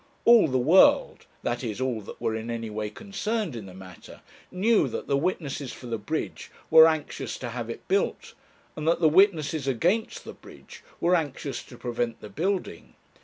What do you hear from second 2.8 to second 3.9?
concerned in the